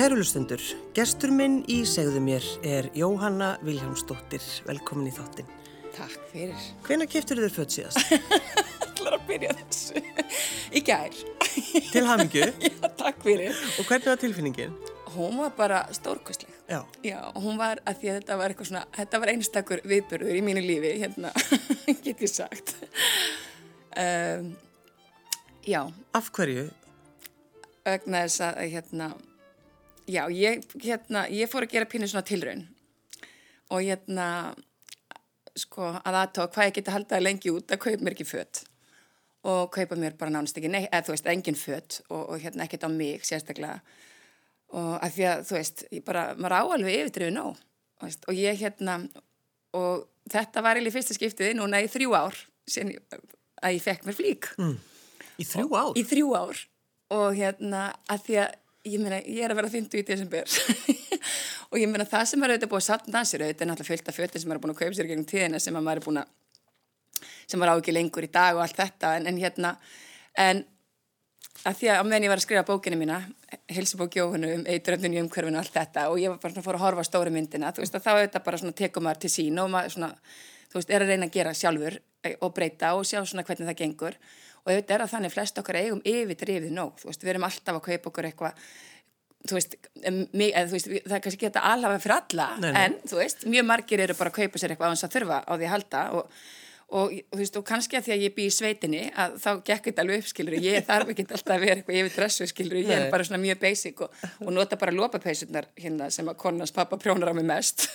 [0.00, 0.62] Kærulustundur,
[0.96, 4.40] gestur minn í segðu mér er Jóhanna Viljámsdóttir.
[4.64, 5.50] Velkomin í þáttin.
[5.92, 6.62] Takk fyrir.
[6.86, 8.14] Hvena keftur þér född síðast?
[8.86, 10.00] ætlar að byrja þessu.
[10.72, 11.20] Í gær.
[11.90, 12.48] Til hamingju.
[12.70, 13.60] Já, takk fyrir.
[13.76, 14.74] Og hvernig var tilfinningin?
[15.18, 16.56] Hún var bara stórkostleg.
[16.72, 16.80] Já.
[17.04, 20.44] Já, hún var að því að þetta var eitthvað svona, þetta var einstakur viðbörður í
[20.48, 21.36] mínu lífi, hérna,
[22.06, 22.78] get ég sagt.
[23.92, 24.54] Um,
[25.68, 25.82] já,
[26.16, 26.70] Af hverju?
[27.84, 29.16] vegna þess að, hérna,
[30.10, 32.66] já, ég, hérna, ég fór að gera pínu svona tilraun.
[33.70, 34.26] Og hérna,
[35.58, 38.64] sko, að aðtóa hvað ég geti haldaði lengi út að kaupa mér ekki fött
[39.40, 42.66] og kaupa mér bara nánast ekki, nei, eða þú veist, engin fött og, og hérna
[42.66, 43.78] ekkert á mig sérstaklega.
[44.76, 47.62] Og að því að, þú veist, ég bara, maður áalveg yfirdrifið nóg
[48.00, 48.96] þú veist, og ég hérna,
[49.76, 52.38] og þetta var eiginlega fyrsta skiptið núna í þrjú ár
[52.70, 52.92] sem
[53.60, 54.50] að ég fekk mér flík.
[55.40, 55.92] Í þrjú ár?
[55.96, 56.64] í þrjú ár.
[57.16, 60.58] Og hérna að því að ég meina ég er að vera 50 í desember.
[61.70, 64.10] Og ég meina það sem er auðvitað búið að satna sér auðvitað er náttúrulega fullt
[64.10, 66.20] af fötin sem er búin að kaupa sér gegnum tíðina sem að maður er búin
[66.22, 66.36] að
[67.50, 69.14] sem var á ekki lengur í dag og allt þetta.
[69.18, 69.74] En, en hérna
[70.38, 70.64] en
[71.66, 73.18] að því að meðan ég var að skrifa bókinu mína
[73.70, 76.78] hilsubók Jóhannu um eituröndin í umhverfinu og allt þetta og ég var bara svona fór
[76.78, 79.32] að horfa á stóru myndina þú veist að þá þetta bara svona tekum maður til
[79.34, 80.10] sín og maður svona
[80.70, 83.68] þú veist er að reyna að gera sjálfur eh, og breyta og sjá svona hvernig
[83.68, 84.16] það gengur
[84.60, 87.48] og auðvitað er að þannig flest okkar eigum yfir drifið nóg, þú veist við erum
[87.48, 88.64] alltaf að kaupa okkur eitthvað
[89.48, 89.76] þú veist,
[90.36, 92.80] mig, þú veist, það er kannski geta alhafa fyrir alla, Nei, nei.
[92.84, 95.38] en þú veist, mjög margir eru bara að kaupa sér eitthvað á þess að þurfa
[95.48, 96.02] á því að halda.
[96.18, 96.34] Og,
[97.00, 99.88] og, þú veist, og kannski að því að ég bý í sveitinni að þá gekk
[99.88, 102.92] þetta alveg upp, skilur ég þarf ekki alltaf að vera eitthvað yfir dressu, skilur ég
[102.98, 103.10] er Nei.
[103.14, 107.32] bara svona mjög basic og, og nota bara lopapeysurnar hérna sem að konans pappa prjónar
[107.32, 107.88] á mig mest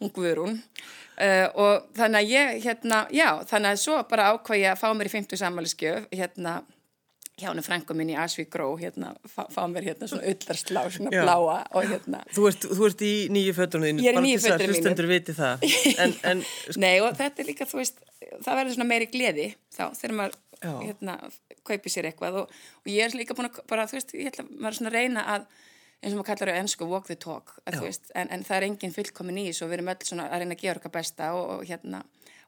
[0.00, 4.80] Guðrún uh, og þannig að ég, hérna, já þannig að svo bara ákvað ég að
[4.82, 6.58] fá mér í 50 sammæliskjöf, hérna
[7.36, 11.12] hjá henni frængu minn í Asvík Gró hérna, fá, fá mér hérna svona ullarslá svona
[11.12, 11.20] Já.
[11.26, 14.04] bláa og hérna Þú ert, þú ert í nýju fötunum þínu.
[14.06, 14.72] Ég er í nýju fötunum mínum.
[14.72, 15.66] Hlustendur viti það.
[16.00, 16.42] En, en
[16.86, 18.00] Nei og þetta er líka, þú veist,
[18.40, 21.18] það verður svona meiri gleði þá þegar maður hérna,
[21.68, 24.46] kaupi sér eitthvað og, og ég er líka búin að, bara, þú veist, ég ætla
[24.48, 25.46] maður er svona að reyna að,
[26.02, 28.94] eins og maður kallar á ennsku walk the talk, veist, en, en það er engin
[28.94, 32.02] fullkomin í og við erum öll að reyna að gera okkar besta og, og hérna,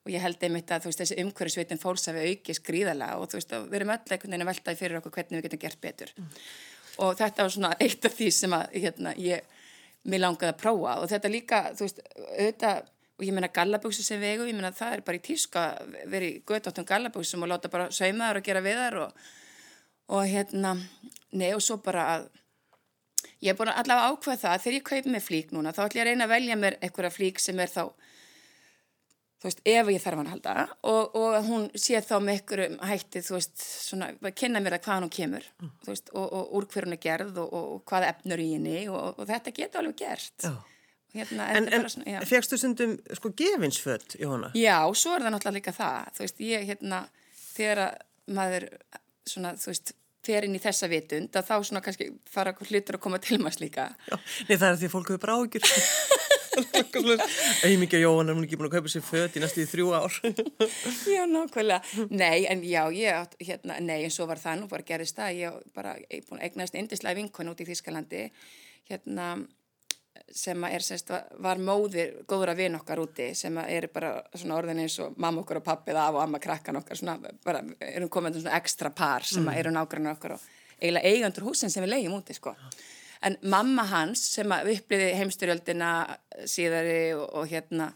[0.04, 3.54] og ég held einmitt að veist, þessi umhverfisvitin fólks að við aukist gríðarlega og veist,
[3.54, 6.12] við erum öll einhvern veginn að veltaði fyrir okkur hvernig við getum gert betur.
[6.98, 9.58] Og þetta var svona eitt af því sem að hérna, ég,
[10.08, 12.86] mér langaði að prófa og þetta líka, þú veist, auðvitað
[13.18, 15.62] og ég meina gallabúsi sem vegu, ég meina það er bara í tíska
[16.06, 19.24] í göttóttum gallabúsum og láta bara sauma þar og gera við þar og,
[20.14, 20.76] og hérna,
[21.34, 22.28] nei og svo bara að
[23.42, 25.82] ég er búin að allavega ákveða það að þegar ég kaupi með flík núna þá
[25.86, 27.82] ætlum ég að reyna að velja mér einhverja flík sem er þá
[29.38, 30.54] þú veist, ef ég þarf hann að halda
[30.90, 34.88] og, og að hún sé þá með einhverjum hætti, þú veist, svona, kynna mér að
[34.88, 35.46] hvaðan hún kemur,
[35.84, 38.80] þú veist, og, og úr hver hún er gerð og, og hvað efnur í henni
[38.90, 40.48] og, og þetta getur alveg gert.
[40.48, 40.56] Já.
[41.14, 44.50] Hérna, En, en fegstu stundum sko gefinsföt, Jóhanna?
[44.58, 46.98] Já, svo er það náttúrulega líka það, þú veist, ég hérna,
[47.54, 48.66] þegar að maður,
[49.26, 49.94] svona, þú veist,
[50.26, 53.64] fer inn í þessa vitund, að þá svona kannski fara hlutur að koma til maður
[53.66, 53.88] líka.
[54.08, 54.16] Já.
[54.48, 55.64] Nei, það er því að fólk hefur bara ágjur.
[57.64, 60.16] Auðmikið Jóhanna, hún er ekki búin að kaupa sér föt í næstu í þrjú ár.
[61.16, 62.06] Já, nákvæmlega.
[62.10, 65.38] Nei, en já, ég átt, hérna, nei, en svo var það nú bara gerist það,
[65.38, 68.24] ég bara, ég búin að eignast indislega vinkun út í Þískalandi,
[68.90, 69.30] hérna,
[70.34, 71.10] sem að er semst,
[71.44, 75.42] var móðir góðra vin okkar úti sem að eru bara svona orðin eins og mamma
[75.42, 78.60] okkar og pappi það af og amma krakkan okkar svona bara erum komin til svona
[78.60, 80.46] ekstra par sem að eru nágrannar okkar og
[80.78, 82.54] eiginlega eigandur húsin sem við leigjum úti sko.
[83.26, 85.90] En mamma hans sem að uppliði heimstyrjöldina
[86.46, 87.90] síðari og, og hérna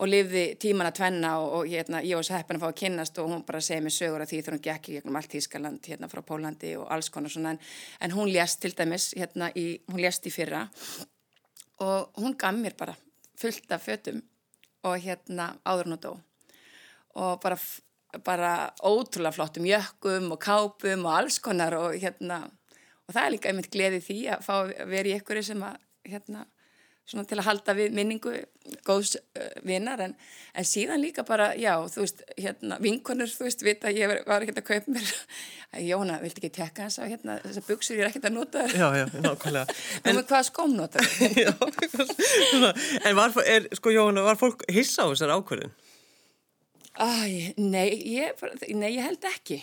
[0.00, 2.78] og lifði tíman að tvenna og, og hérna, ég var svo heppin að fá að
[2.80, 5.36] kynnast og hún bara segið mér sögur af því þegar hún gekk í gegnum allt
[5.36, 7.52] Ískaland hérna frá Pólandi og alls konar svona.
[7.52, 7.60] En,
[8.06, 10.64] en hún lést til dæmis hérna í, hún lést í fyrra
[11.80, 12.96] og hún gaf mér bara
[13.40, 14.22] fullt af fötum
[14.84, 16.12] og hérna áður hún og dó.
[17.20, 17.58] Og bara,
[18.24, 18.52] bara
[18.84, 22.46] ótrúlega flottum jökkum og kápum og alls konar og hérna
[23.10, 25.78] og það er líka einmitt gleði því að fá að vera í ykkur sem að
[26.06, 26.44] hérna
[27.10, 28.32] svona til að halda við minningu
[28.86, 30.12] góðs uh, vinnar en,
[30.54, 34.54] en síðan líka bara, já, þú veist, hérna vinkonur, þú veist, vita, ég var, ekki
[34.56, 35.10] að kaupa mér
[35.70, 38.64] Æ, Jóna, viltu ekki tekka þess að hérna, þessar buksur ég er ekkert að nota
[38.70, 39.76] Já, já, nákvæmlega.
[40.06, 41.10] Nú með hvaða skóm notar
[41.44, 41.52] Já,
[42.50, 42.72] svona,
[43.04, 45.74] en var, er, sko Jóhanna, var fólk hissa á þessar ákvörðin?
[47.00, 48.42] Æ, nei, ég,
[48.74, 49.60] nei, ég held ekki.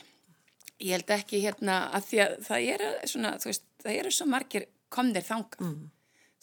[0.80, 4.28] Ég held ekki hérna að því að það eru svona, þú veist, það eru svo
[4.32, 5.86] margir komnir þangað, Mm.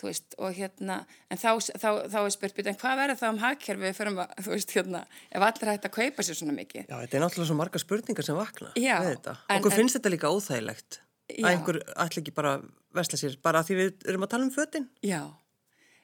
[0.00, 0.96] Þú veist, og hérna,
[1.31, 4.19] en þá, þá, þá er spurt, "Bíddu, en hvað verður þá um hagkerfi við fyrir
[4.19, 6.87] að, þú veist, hérna, ef allir hægt að kaupa sér svona mikið?
[6.88, 9.17] Já, þetta er náttúrulega svo marga spurningar sem vakna Já, en-
[9.58, 10.99] Okkur en- finnst þetta líka óþægilegt.
[11.31, 12.61] að einhver allir ekki bara
[12.94, 14.88] vesla sér, bara að því við erum að tala um fötinn?
[15.02, 15.23] Já,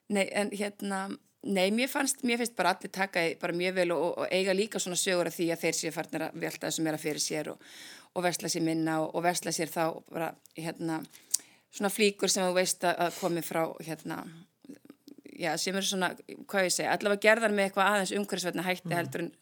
[0.09, 4.19] nei, en hérna, nei, mér fannst, mér finnst bara allir taka bara mjög vel og,
[4.19, 6.99] og eiga líka svona sögur af því að þeir séu farnir að velta þessum meira
[6.99, 7.59] fyrir sér og,
[8.15, 11.05] og vesla sér minna og, og vesla sér þá bara, hérna,
[11.70, 14.22] svona flíkur sem þú veist að komi frá, hérna,
[15.40, 16.12] já, sem eru svona,
[16.50, 18.96] hvað ég segja, allavega gerðar með eitthvað aðeins umhverfisverðna hætti mm.
[18.99, 19.32] heldur en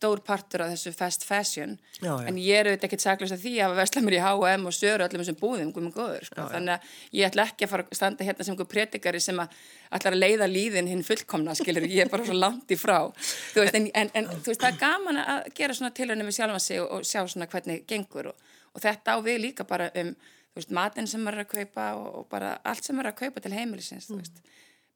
[0.00, 2.28] stór partur af þessu fast fashion já, já.
[2.30, 5.04] en ég er auðvitað ekkert saklust af því að vesla mér í H&M og sögur
[5.04, 6.38] öllum þessum búðum guðum góður, sko.
[6.38, 9.42] já, þannig að ég ætla ekki að fara að standa hérna sem einhver predikari sem
[9.42, 9.58] að
[9.98, 13.76] ætla að leiða líðin hinn fullkomna skilur, ég er bara svo langt í frá veist,
[13.76, 16.80] en, en, en þú veist, það er gaman að gera svona tilhörni með sjálfa sig
[16.80, 20.14] og, og sjá svona hvernig gengur og, og þetta á við líka bara um,
[20.50, 23.14] þú veist, matinn sem maður er að kaupa og, og bara allt sem maður er
[23.14, 24.10] að kaupa til heimilisins, mm.
[24.10, 24.42] þú veist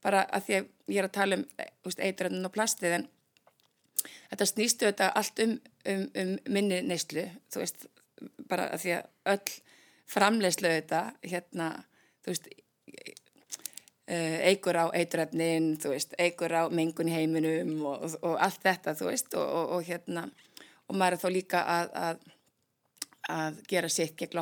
[0.05, 1.45] bara að því að ég er að tala um
[1.95, 3.07] eituröndun og plastið en
[4.31, 5.55] þetta snýstu þetta allt um,
[5.91, 7.87] um, um minni neyslu, þú veist,
[8.51, 9.55] bara að því að öll
[10.15, 11.71] framlegslu þetta, hérna,
[12.25, 12.51] þú veist,
[14.07, 18.97] eh, eigur á eituröfnin, þú veist, eigur á mengun heiminum og, og, og allt þetta,
[18.99, 20.27] þú veist, og, og hérna,
[20.89, 22.34] og maður er þá líka að, að,
[23.33, 24.39] að gera sitt gegn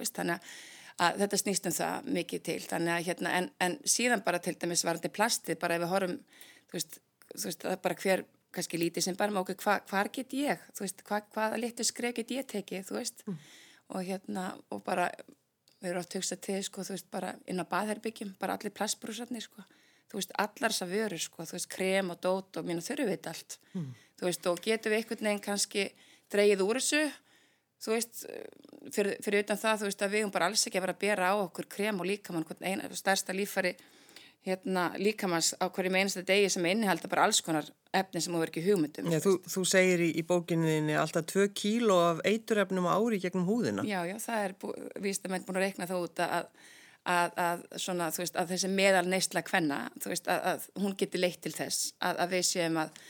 [0.00, 0.52] veist, þannig
[1.02, 2.58] að þetta snýst um það mikið til,
[2.96, 6.16] að hérna, en, en síðan bara til dæmis varandi plastið, bara ef við horfum,
[6.68, 6.98] þú veist,
[7.32, 10.64] þú veist, það er bara hver kannski lítið sem bara okkur, hva, hvar get ég
[10.78, 12.90] veist, hva, hvaða litur skref get ég tekið
[13.26, 13.38] mm.
[13.96, 15.08] og hérna og bara,
[15.80, 19.64] við erum oft hugsað til sko, veist, bara inn á baðherbyggjum bara allir plastbrúsarnir, sko
[20.12, 23.90] allar þess að vöru, sko, krem og dót og mínu þurru veit allt mm.
[24.20, 25.86] veist, og getum við einhvern veginn kannski
[26.32, 27.06] dreyið úr þessu
[27.82, 28.26] þú veist,
[28.94, 31.02] fyrir, fyrir utan það þú veist, að við höfum bara alls ekki að vera að
[31.02, 33.74] bera á okkur krem og líkamann, eina stærsta lífari
[34.46, 38.52] hérna, líkamans á hverjum einasta degi sem innihalda bara alls konar efni sem þú verður
[38.52, 39.10] ekki hugmyndum.
[39.12, 43.86] Já, þú, þú segir í, í bókinniðinni alltaf 2 kíló af eiturefnum ári gegnum húðina.
[43.86, 44.56] Já, já, það er
[45.04, 46.50] víst að menn búin að reikna þá út að,
[47.14, 51.54] að, að, svona, veist, að þessi meðal neistla kvenna, veist, að hún geti leitt til
[51.54, 53.02] þess að við séum að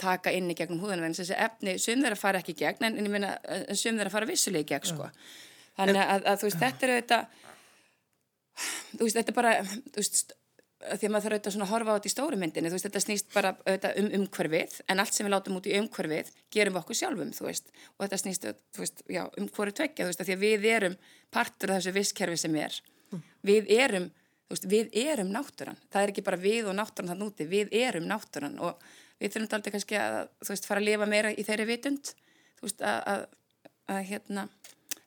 [0.00, 2.96] taka inn í gegnum húðina en þessi efni, sum þeirra fara ekki í gegn en,
[2.98, 5.10] en, en sum þeirra fara vissulega í gegn sko.
[5.76, 7.22] Þannig að þú veist, þetta er auðvitað
[8.94, 10.34] þú veist, þetta er bara þú veist
[10.84, 13.02] því að maður þarf auðvitað að horfa á þetta í stóru myndinni, þú veist, þetta
[13.04, 13.52] snýst bara
[14.00, 17.46] um umhverfið, en allt sem við látum út í umhverfið gerum við okkur sjálfum, þú
[17.46, 18.44] veist, og þetta snýst,
[18.74, 20.98] þú veist, já, um hverju tvekja, þú veist, því að við erum
[21.32, 22.76] partur af þessu visskerfi sem er,
[23.48, 24.10] við erum,
[24.44, 27.72] þú veist, við erum náttúran, það er ekki bara við og náttúran þann úti, við
[27.80, 28.60] erum náttúran.
[28.60, 28.84] Og
[29.22, 30.18] við þurfum aldrei kannski að,
[30.48, 32.12] veist, fara að lifa meira í þeirri vitund,
[32.62, 33.24] veist, að, að,
[33.94, 34.48] að hérna,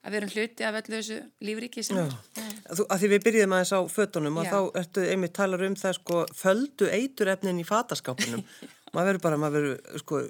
[0.08, 2.16] að vera hluti af öllu þessu lífriki sem er.
[2.38, 6.00] Þú, að því við byrjum aðeins á fötunum og þá ertu einmitt talar um það
[6.00, 8.44] sko földu eiturefnin í fataskápunum.
[8.96, 10.22] maður verður bara, maður verður sko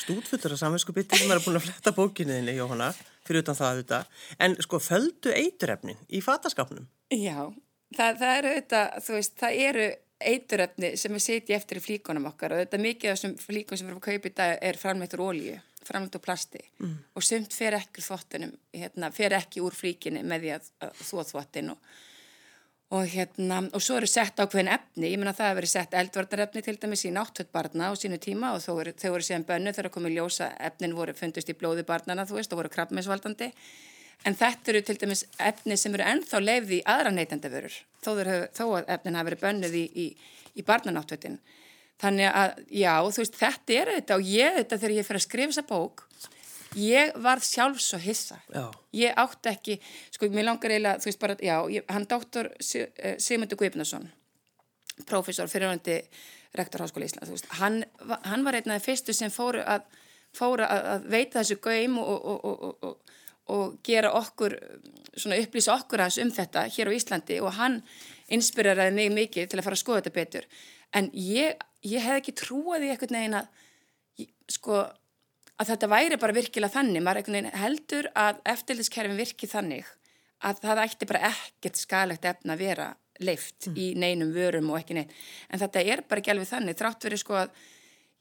[0.00, 2.90] stúdfullur af samvinskubitti sem er búin að fletta bókinuðinni, Jóhanna,
[3.26, 4.02] fyrir utan það þetta.
[4.44, 6.88] En sko földu eiturefnin í fataskápunum?
[7.12, 7.48] Já,
[7.96, 12.28] það, það eru þetta, þú veist, það eru eiturefni sem við setjum eftir í flíkonum
[12.32, 12.54] okkar.
[12.54, 15.24] Og þetta mikið af þessum flíkon sem við erum að kaupa í dag er framleittur
[15.24, 15.58] ólíu
[15.88, 16.60] framlönd og plasti.
[16.82, 16.98] Mm.
[17.16, 21.24] og sumt fer ekki þvottunum, hérna, fer ekki úr fríkinni með því að, að þvó
[21.30, 21.92] þvottin og,
[22.98, 26.64] og hérna og svo eru sett ákveðin efni, ég menna það að veri sett eldvarnarefni
[26.64, 29.94] til dæmis í náttúttbarna á sínu tíma og þau eru, þau eru síðan bönnu þegar
[29.96, 33.52] komið ljósa efnin voru fundist í blóði barnana þú veist og voru krabbmessvaldandi
[34.26, 38.10] en þetta eru til dæmis efni sem eru ennþá leifði í aðra neytandavörur þó,
[38.56, 40.06] þó að efnin hafi verið bönnuð í, í,
[40.58, 41.38] í barnanáttuttin
[41.98, 45.24] Þannig að, já, þú veist, þetta er þetta og ég þetta þegar ég fyrir að
[45.24, 46.04] skrifa þessa bók,
[46.78, 48.38] ég varð sjálf svo hissa.
[48.54, 48.62] Já.
[48.94, 49.76] Ég átti ekki,
[50.14, 54.06] sko, mér langar eiginlega, þú veist bara, já, ég, hann dóttor eh, Sigmundur Guðbjörnsson,
[55.10, 55.98] profesor fyrirhandi
[56.58, 57.82] rektor Háskóla Ísland, þú veist, hann,
[58.30, 59.90] hann var einn af þeir fyrstu sem fóru að,
[60.38, 63.07] fóru að, að veita þessu gauðim og, og, og, og
[63.86, 64.56] gera okkur,
[65.16, 67.80] svona upplýsa okkur hans um þetta hér á Íslandi og hann
[68.28, 70.48] inspireraði mig mikið til að fara að skoða þetta betur.
[70.96, 73.48] En ég ég hef ekki trúið í eitthvað neginn að,
[74.50, 74.82] sko,
[75.58, 79.88] að þetta væri bara virkilega þannig, maður heldur að eftirlitskerfin virki þannig
[80.46, 82.88] að það ætti bara ekkert skalegt efna að vera
[83.18, 83.78] leift mm.
[83.78, 85.14] í neinum vörum og ekki neitt,
[85.50, 87.64] en þetta er bara ekki alveg þannig, þrátt verið sko að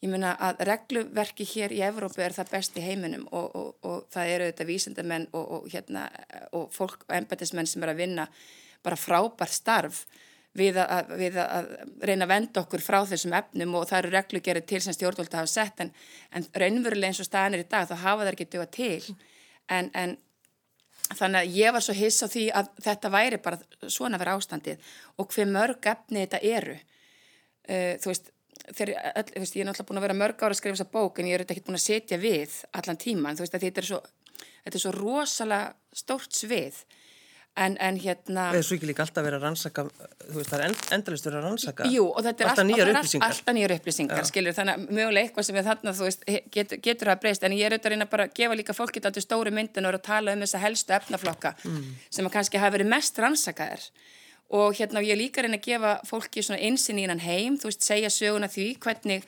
[0.03, 4.05] ég meina að regluverki hér í Evrópu er það best í heiminum og, og, og
[4.13, 6.05] það eru þetta vísendamenn og, og hérna,
[6.73, 8.27] fólk og embetismenn sem er að vinna
[8.85, 10.05] bara frábært starf
[10.57, 11.71] við að, við að
[12.05, 15.49] reyna að venda okkur frá þessum efnum og það eru reglugerið til sem stjórnvöld hafa
[15.51, 15.91] sett en,
[16.33, 19.17] en raunverulega eins og staðinir í dag þá hafa það ekki döga til.
[19.73, 20.15] En, en
[21.11, 24.89] þannig að ég var svo hiss á því að þetta væri bara svona verið ástandið
[25.17, 26.77] og hver mörg efni þetta eru.
[27.67, 28.33] Uh, þú veist
[28.67, 31.19] Þeir, all, veist, ég er náttúrulega búin að vera mörg ára að skrifa þessa bók
[31.21, 33.99] en ég er ekki búin að setja við allan tíman, þú veist þetta er svo,
[34.65, 36.81] þetta er svo rosalega stórt svið
[37.57, 38.51] En, en hérna...
[38.53, 39.83] Eða svo ekki líka alltaf verið að rannsaka,
[40.27, 41.87] þú veist, það er endalist verið að rannsaka.
[41.89, 43.31] Jú, og þetta er alltaf nýjar upplýsingar.
[43.31, 44.29] Alltaf nýjar upplýsingar, Já.
[44.29, 47.55] skiljur, þannig að mögulega eitthvað sem er þarna, þú veist, getur, getur að breyst, en
[47.57, 50.05] ég er auðvitað að reyna bara að gefa líka fólki þetta stóru myndin og að
[50.05, 51.81] tala um þessa helstu efnaflokka mm.
[52.19, 53.89] sem að kannski hafa verið mest rannsakaðir.
[54.55, 57.67] Og hérna og ég líka reyna að gefa fólki svona einsinn í hann heim, þú
[57.67, 59.25] veist, segja söguna því hvernig,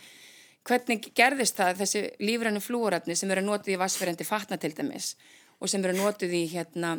[0.68, 5.16] hvernig gerðist það þessi lífrænu flúröfni sem eru notið í vassferendi fatna til dæmis
[5.60, 6.96] og sem eru notið í hérna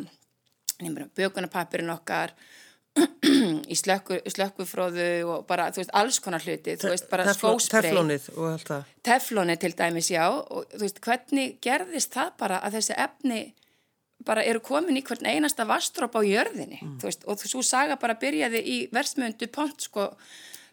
[1.17, 2.35] bökunarpapirinn okkar
[3.71, 8.25] í slökku, slökkufróðu og bara, þú veist, alls konar hluti þú veist, bara skósprey teflónið
[8.35, 8.89] og allt það.
[9.07, 13.41] Teflónið til dæmis, já og þú veist, hvernig gerðist það bara að þessi efni
[14.25, 16.95] bara eru komin í hvern einasta vastróp á jörðinni, mm.
[17.01, 20.11] þú veist, og þú saga bara byrjaði í versmöndu pont, sko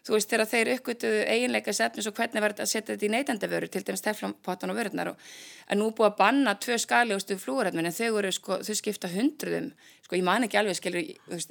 [0.07, 3.69] þú veist, þegar þeir uppgötuðu eiginleika setnus og hvernig verður að setja þetta í neytandavöru
[3.71, 5.29] til dæmis teflonpottan og vöruðnar og
[5.69, 9.71] að nú búið að banna tvö skaliðustu flúrætmin en þau sko, þau skipta hundruðum.
[10.09, 11.03] Sko, ég man ekki alveg, skilur,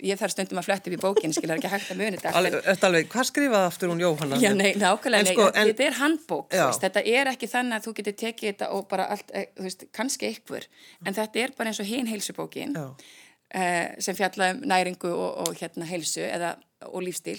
[0.02, 3.06] ég þarf stundum að fletta upp í bókin, skilur, ekki hægt að muni þetta alveg,
[3.12, 4.40] hvað skrifaði aftur hún Jóhanna?
[4.42, 7.94] Já, nei, nákvæmlega, sko, en, þetta er handbók veist, þetta er ekki þannig að þú
[8.00, 10.66] getur tekið þetta og bara allt, eh, veist, kannski ykkur
[11.06, 15.62] en þetta er bara eins og hinn heilsubókin eh, sem fjalla um næringu og, og
[15.62, 16.56] hérna heilsu eða,
[16.90, 17.38] og lífstíl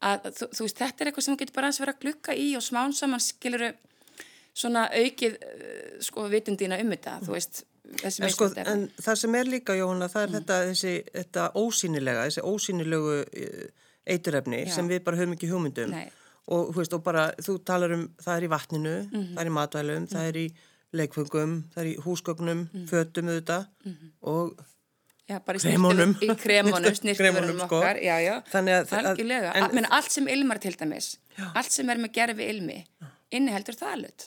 [0.00, 2.36] að þú, þú veist, þetta er eitthvað sem þú getur bara aðeins verið að glukka
[2.36, 3.72] í og smán saman skiluru
[4.60, 9.50] svona aukið uh, sko vitundina um þetta, þú veist en, sko, en það sem er
[9.50, 10.38] líka, Jóhanna það er mm.
[10.38, 13.60] þetta, þessi, þetta ósýnilega þessi ósýnilegu uh,
[14.10, 14.72] eiturefni Já.
[14.78, 15.94] sem við bara höfum ekki hugmyndum
[16.50, 19.32] og veist, og bara, þú talar um það er í vatninu, mm -hmm.
[19.34, 20.10] það er í matvælum mm.
[20.10, 20.46] það er í
[20.92, 22.86] leikfungum, það er í húsgögnum mm.
[22.90, 24.12] fötum auðvitað -hmm.
[24.20, 24.64] og
[25.30, 27.78] Já, bara í kremunum, í kremunum, snirtuverunum sko.
[27.78, 29.52] okkar, já, já, algjörlega.
[29.54, 31.44] En, allt sem ilmar til dæmis, já.
[31.54, 32.78] allt sem er með gerfi ilmi,
[33.38, 34.26] inniheldur þalut.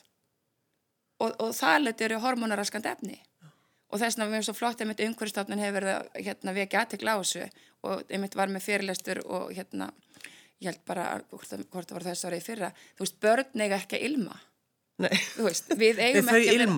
[1.19, 3.19] Og, og þalut eru hormonaraskand efni.
[3.91, 6.79] Og þess vegna við erum svo flott að mitt umhverfstofnun hefur verið að hérna, vekja
[6.85, 7.43] aðtekla á þessu
[7.83, 9.91] og einmitt var með fyrirlestur og hérna,
[10.63, 14.07] ég held bara, hvort það var þess árið fyrra, þú veist, börn eiga ekki að
[14.07, 14.39] ilma.
[15.01, 16.75] Veist, við eigum ekki að vera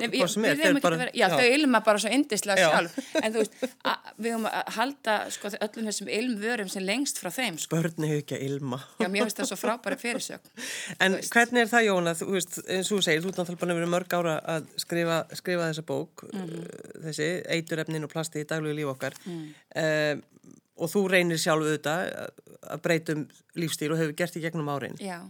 [0.00, 1.34] við, við eigum ekki að vera já, já.
[1.36, 2.94] þau ilma bara svo indislega sjálf.
[3.20, 3.56] En þú veist,
[3.90, 7.76] að, við eigum að halda sko, öllum þessum ilmvörum sem lengst frá þeim sko.
[7.76, 8.78] börn hefur ekki að ilma.
[8.96, 10.48] Já, mér finnst það svo frábæri fyrirsök
[11.04, 13.90] en hvernig er það Jóna, þú veist, eins og þú segir þú er náttúrulega vera
[13.96, 17.02] mörg ára að skrifa, skrifa þessa bók, mm -hmm.
[17.04, 19.12] þessi eiturefnin og plasti í daglegu líf okkar.
[19.26, 19.52] Mm.
[19.84, 20.22] um,
[20.80, 22.30] og þú reynir sjálf auðvitað
[22.72, 24.96] að breytum lífstíl og hefur gert í gegnum árin.
[24.96, 25.28] Já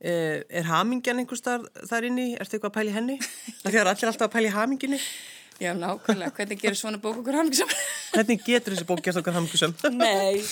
[0.00, 2.32] er hamingjan einhver starf þar inni?
[2.34, 3.18] Er þetta eitthvað að pæli henni?
[3.62, 5.00] Það fyrir allir alltaf að pæli haminginni.
[5.62, 6.32] Já, nákvæmlega.
[6.34, 7.70] Hvernig gerur svona bók okkur hamingisam?
[8.14, 9.74] Hvernig getur þessi bók gert okkur hamingisam?
[9.94, 10.42] nei,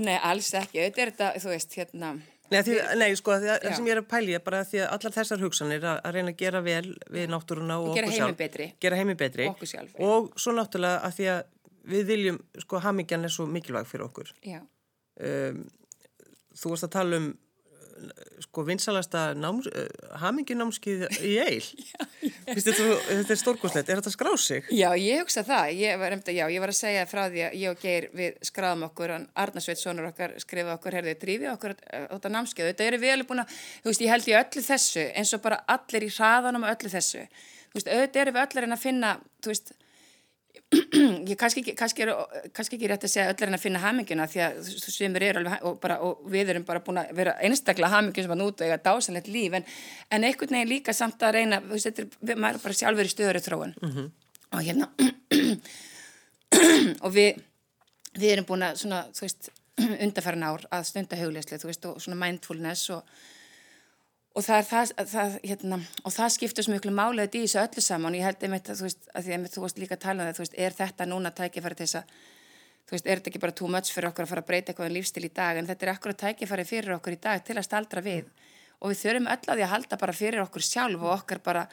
[0.00, 0.80] nei, alls ekki.
[0.80, 2.14] Þetta er þetta, þú veist, hérna...
[2.46, 5.14] Nei, því, nei sko, það sem ég er að pæli er bara því að allar
[5.16, 8.36] þessar hugsanir að, að reyna að gera vel við náttúruna og, og okkur sjálf.
[8.38, 8.68] Betri.
[8.84, 9.48] Gera heimi betri.
[9.50, 9.96] Okkur sjálf.
[10.06, 11.40] Og svo náttúrulega að því að
[11.90, 14.30] við viljum, sko, hamingjan er svo mikilvæg fyrir okkur.
[14.46, 14.60] Já.
[15.26, 15.64] Um,
[16.56, 17.28] þú varst að tala um
[18.44, 19.86] sko vinsalasta náms, uh,
[20.22, 21.62] haminginámskið í eil.
[22.56, 24.68] Þetta er stórkoslegt, er þetta skráð sig?
[24.74, 25.72] Já, ég hugsa það.
[25.78, 28.86] Ég var, já, ég var að segja frá því að ég og Geir við skráðum
[28.88, 33.56] okkur, Arnarsveitssonur okkar skrifa okkur, herðið, drífið okkur þetta námskið, þetta eru alveg búin að
[33.56, 37.26] þú veist, ég held í öllu þessu, eins og bara allir í hraðanum öllu þessu.
[37.70, 39.12] Þú veist, auðvitað eru við allir en að finna,
[39.42, 39.74] þú veist
[41.30, 42.12] ég kannski kannski, er,
[42.54, 45.42] kannski ekki rétt að segja öll er en að finna haminguna því að svimur eru
[45.42, 48.64] alveg og, bara, og við erum bara búin að vera einstaklega hamingjum sem að núta
[48.64, 49.66] og eiga dásanlegt líf en,
[50.10, 53.38] en einhvern veginn líka samt að reyna þú veist, er maður bara sjálfur í stöður
[53.38, 54.10] í þróun mm -hmm.
[54.50, 54.86] og hérna
[57.04, 57.40] og við
[58.16, 59.50] við erum búin að svona, þú veist
[60.04, 63.02] undarfæran ár að stunda hugleislega þú veist og svona mindfulness og
[64.36, 68.12] og það, það, það, hérna, og það skiptur svo mjög málega í þessu öllu saman
[68.12, 70.22] og ég held einmitt að þú veist, að því að þú veist líka að tala
[70.22, 72.12] um það, þú veist, er þetta núna tækifæri til þess að,
[72.86, 74.90] þú veist, er þetta ekki bara too much fyrir okkur að fara að breyta eitthvað
[74.90, 77.68] en lífstil í dag en þetta er akkurat tækifæri fyrir okkur í dag til að
[77.68, 78.28] staldra við
[78.76, 81.66] og við þurfum öll að því að halda bara fyrir okkur sjálf og okkar bara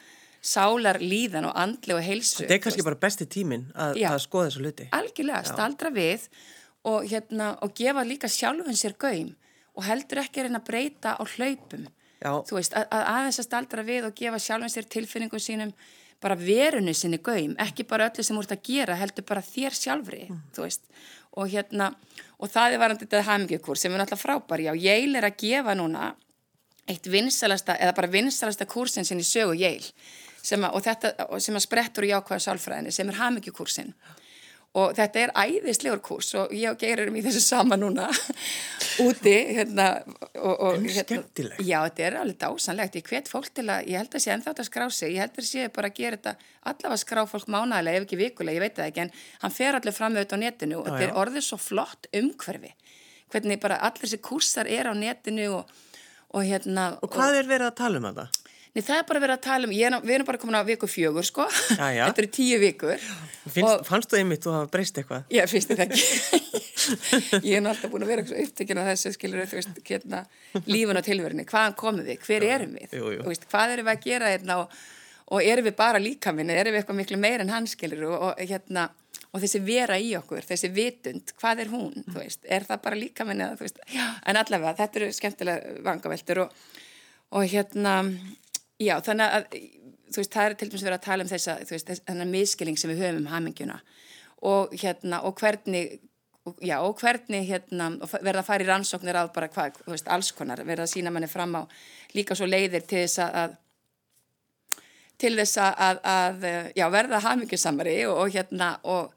[0.44, 2.42] sálar líðan og andli og heilsu.
[2.42, 4.88] Þetta er kannski bara besti tímin að, að skoða þessu luti.
[4.92, 5.50] Algjörlega, Já.
[5.52, 6.26] staldra við
[6.84, 9.32] og, hérna, og gefa líka sjálfun sér gaum
[9.74, 11.86] og heldur ekki að reyna að breyta á hlaupum
[12.24, 12.32] Já.
[12.48, 15.74] þú veist, að, að aðeins að staldra við og gefa sjálfum sér tilfinningum sínum
[16.24, 19.76] bara verunu sinni gaum, ekki bara öllu sem úr þetta að gera, heldur bara þér
[19.76, 20.42] sjálfri mm.
[20.56, 20.84] þú veist,
[21.36, 21.90] og hérna
[22.38, 25.76] og það er varandi þetta hamingjukurs sem er náttúrulega frábær, já, Yale er að gefa
[25.76, 26.14] núna
[26.88, 29.92] eitt vinsalasta, eða bara vinsalasta kursin sinni sögu Yale
[30.44, 33.92] sem að, og þetta, sem að sprettur í ákvæða sálfræðinni, sem er hamingjúkursin
[34.74, 38.08] og þetta er æðislegur kurs og ég og Geir erum í þessu sama núna.
[39.04, 39.86] Úti hérna,
[40.34, 43.86] og, og, en skemmtilegt hérna, já þetta er alveg dásanlegt ég hvet fólk til að,
[43.90, 45.14] ég held að sé ennþátt að skrá sig.
[45.14, 46.34] Ég held að sé bara að gera þetta
[46.72, 49.14] allavega skrá fólk mánægilega ef ekki vikulega, ég veit það ekki en
[49.44, 52.74] hann fer allir fram auðvitað á netinu og þetta er orðið svo flott umhverfi.
[53.34, 55.70] Hvernig bara allir þessi kursar er á netinu og,
[56.34, 58.43] og hérna og hvað er verið að tala um þetta?
[58.74, 60.88] Nei, það er bara verið að tala um, ég, við erum bara komin á viku
[60.90, 61.44] fjögur, sko.
[61.78, 62.00] Já, já.
[62.08, 63.04] Þetta eru tíu vikur.
[63.44, 65.28] Finnst, fannst þú einmitt og það breyst eitthvað?
[65.30, 66.40] Já, finnst þetta ekki.
[67.46, 70.24] ég hef náttúrulega búin að vera upptökjun á þessu, skilur, þú veist, hérna,
[70.66, 71.46] lífun og tilverinu.
[71.52, 72.18] Hvaðan komum við?
[72.26, 72.98] Hver erum við?
[72.98, 73.22] Jú, jú.
[73.28, 74.76] Veist, hvað erum við að gera hérna og,
[75.38, 76.58] og erum við bara líka minni?
[76.58, 78.88] Erum við eitthvað miklu meir en hans, skilur, og, og hérna,
[79.30, 82.98] og þessi vera í okkur, þessi vitund, hvað er hún, þú veist, er það bara
[82.98, 86.64] líka minni, þú veist, en allavega, þetta eru skemmtilega vangaveltur og,
[87.34, 88.00] og hérna,
[88.82, 89.44] Já, þannig að
[90.14, 91.54] veist, það er til dæmis verið að tala um þessa
[92.06, 93.78] þennan miskilling sem við höfum um hamingjuna.
[94.44, 96.00] Og hérna og hvernig
[96.60, 97.88] já og hvernig hérna
[98.20, 101.12] verða að fara í rannsóknir að bara hvað, þú veist, alls konar verða að sína
[101.14, 101.62] manni fram á
[102.14, 103.54] líka svo leiðir til þess að
[105.18, 109.14] til þess að, að já, verða hamingjusamari og, og hérna og,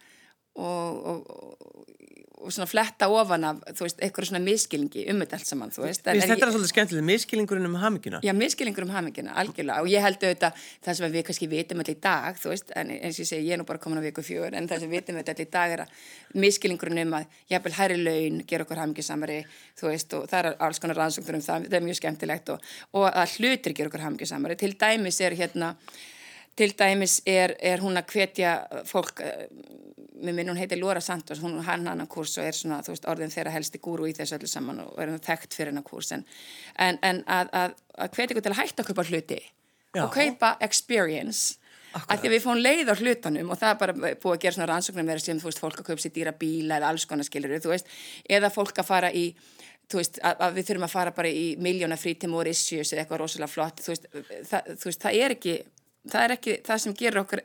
[0.56, 1.97] og, og og
[2.38, 6.04] svona fletta ofan af, þú veist, eitthvað svona miskilningi um þetta allt saman, þú veist.
[6.08, 8.22] En, þetta er svolítið skemmtileg, miskilningurinn um hamingina.
[8.26, 11.98] Já, miskilningur um hamingina, algjörlega, og ég held auðvitað það sem við kannski vitum allir
[11.98, 14.06] í dag, þú veist, en eins og ég segi, ég er nú bara komin á
[14.06, 16.04] viku fjögur, en það sem við vitum allir í dag er að
[16.46, 19.40] miskilningurinn um að jafnvel hæri laun, gera okkur hamingisamari,
[19.80, 22.70] þú veist, og það er alls konar rannsóknur um það, það er mjög skemmtilegt og,
[23.02, 24.60] og að hlutir gera okkur hamingisamari.
[24.62, 25.74] Til dæmis er hérna
[26.58, 28.54] Til dæmis er, er hún að hvetja
[28.90, 29.22] fólk,
[30.18, 32.96] með minn hún heitir Laura Santos, hún hann hann að kurs og er svona, þú
[32.96, 35.86] veist, orðin þeirra helsti gúru í þessu öllu saman og er hann þekkt fyrir hennar
[35.86, 36.26] kurs en,
[36.82, 40.04] en, en að, að, að hvetja ykkur til að hætta að kaupa hluti Já.
[40.04, 41.60] og kaupa experience
[41.94, 42.10] Akkurat.
[42.10, 44.58] að því að við fáum leið á hlutanum og það er bara búið að gera
[44.58, 47.28] svona rannsóknum verið sem, þú veist, fólk að kaupa sér dýra bíla eða alls konar
[47.28, 47.94] skilir, þú veist,
[48.38, 49.30] eða fólk að fara í
[49.88, 53.06] þú veist, að, að við þurfum að fara bara í miljóna frítim og issues eða
[53.06, 54.08] eitthvað rosalega flott, þú veist,
[54.50, 55.56] það, þú veist, það er ekki
[56.12, 57.44] það er ekki það sem gerur okkur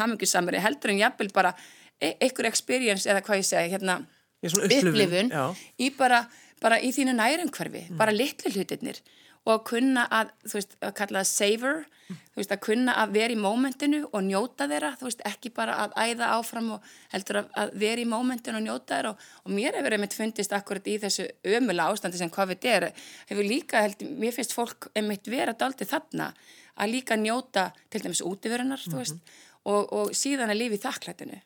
[0.00, 1.52] hamingisamari heldur en jafnvel bara
[2.00, 4.00] e einhver experience eða hvað ég segja hérna
[4.46, 5.32] upplifun
[5.80, 6.22] í bara,
[6.62, 7.96] bara í þínu nærumhverfi mm.
[8.00, 9.00] bara litlu hlutirnir
[9.46, 13.14] og að kunna að, þú veist, að kalla það savor, þú veist, að kunna að
[13.16, 17.40] vera í mómentinu og njóta þeirra, þú veist, ekki bara að æða áfram og heldur
[17.42, 20.90] að, að vera í mómentinu og njóta þeirra og, og mér hefur einmitt fundist akkurat
[20.90, 22.90] í þessu ömulega ástandi sem COVID er,
[23.30, 26.32] hefur líka, held, mér finnst fólk einmitt vera daldi þarna
[26.76, 29.20] að líka njóta til dæmis útífurinnar mm -hmm.
[29.64, 31.40] og, og síðan að lifi þakklætinu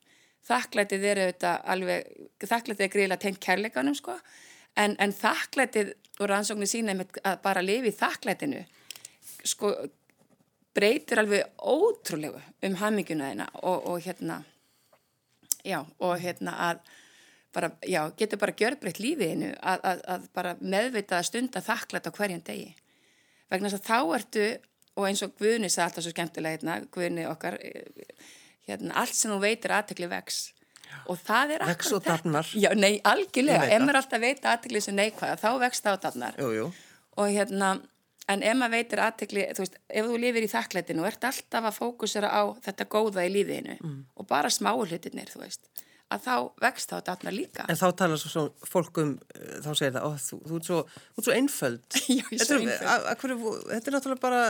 [0.49, 4.17] þakklætið er auðvitað alveg þakklætið er greiðilega tengt kærleikanum sko
[4.79, 8.63] en, en þakklætið og rannsóknir sína að bara lifi þakklætinu
[9.49, 9.73] sko
[10.77, 14.43] breytir alveg ótrúlegu um haminguna þeina og, og hérna
[15.65, 16.83] já og hérna að
[17.55, 22.15] bara, já, getur bara gjörbreytt lífiðinu að, að, að bara meðvita að stunda þakklætt á
[22.15, 22.69] hverjan degi.
[23.51, 24.47] Vegna þess að þá ertu
[24.95, 27.59] og eins og Guðni sagði alltaf svo skemmtilega hérna, Guðni okkar
[28.69, 30.45] hérna, allt sem hún veitir aðtekli vex
[31.07, 35.41] og það er og dafnar já, nei, algjörlega, ef maður alltaf veit aðtekli sem neikvæða,
[35.41, 36.71] þá vex það á jú.
[37.17, 37.75] og hérna
[38.31, 41.71] en ef maður veitir aðtekli, þú veist, ef þú lifir í þakklætinu og ert alltaf
[41.71, 44.03] að fókusera á þetta góða í líðinu mm.
[44.17, 47.67] og bara smáu hlutinir, þú veist að þá vext þá dátna líka.
[47.71, 49.13] En þá talar svo, fólk um,
[49.63, 50.81] þá segir það, ó, þú, þú ert svo,
[51.21, 51.85] svo einföld.
[52.19, 53.69] Já, ég er svo einföld.
[53.71, 54.41] Þetta er náttúrulega bara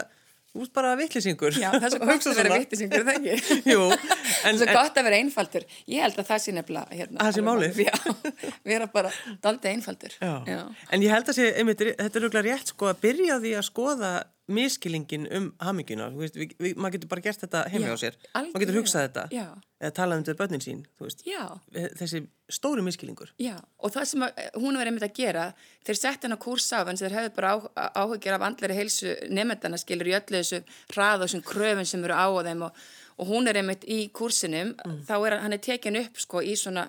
[0.50, 1.54] Þú ert bara vittlisingur.
[1.62, 3.56] Já, það er svo gott að vera vittlisingur, það ekki?
[3.70, 3.84] Jú.
[3.94, 5.66] Það er svo gott að vera einfaldur.
[5.94, 7.20] Ég held að það sé nefnilega hérna.
[7.20, 7.78] Það sé málið?
[7.86, 7.94] Já,
[8.72, 9.12] vera bara
[9.44, 10.16] daldi einfaldur.
[10.18, 10.32] Já.
[10.50, 10.60] Já.
[10.90, 13.66] En ég held að sé, einmitt, þetta er auðvitað rétt sko að byrja því að
[13.68, 14.12] skoða
[14.50, 18.18] miskilingin um hamingina maður getur bara gert þetta heima á sér.
[18.34, 19.46] Maður getur hugsað þetta já.
[19.80, 20.84] eða talað um þetta börnin sín
[22.00, 25.46] þessi stóri miskilingur Já, og það sem að, hún var einmitt að gera
[25.86, 26.40] þeir sett henn á
[26.90, 27.52] en þeir hefðu bara
[27.94, 30.62] áhugjur af andleri heilsu nefndana skilur í öllu þessu
[30.94, 32.80] hrað og þessum kröfum sem eru á þeim og,
[33.18, 35.02] og hún er einmitt í kursinum mm.
[35.08, 36.88] þá er hann er tekin upp sko í svona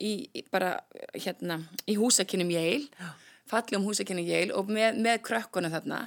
[0.00, 0.76] í, í bara
[1.14, 3.12] hérna í húsakinnum Yale
[3.50, 6.04] falli um húsakinnum Yale og með, með krökkunum þarna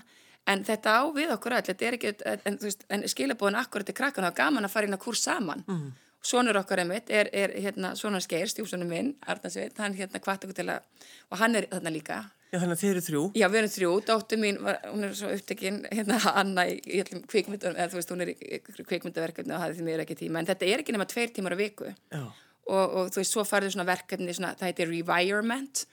[0.48, 4.68] en þetta á við okkur er ekki en, en skilabóðin akkurat til krakkan er gaman
[4.68, 5.64] að fara inn að kurs saman.
[5.68, 5.92] Mm.
[6.28, 10.58] Sónur okkar einmitt er, er hérna, Sónar Skeir, stjúsonum minn, Arnarsveit hann hérna hvart okkur
[10.58, 12.24] til að og hann er þarna líka.
[12.48, 13.22] Já þannig að þeir eru þrjú.
[13.36, 17.02] Já við erum þrjú, dóttu mín, var, hún er svo upptekinn hérna Anna í, í
[17.04, 20.40] kvikmyndunum eða þú veist hún er í kvikmyndaverkefni og hafði því mér ekki tíma.
[20.40, 21.92] En þetta er ekki nema tveir tímar á viku.
[22.18, 25.84] Og, og þú veist svo farið svona verkefni svona, það heitir revirement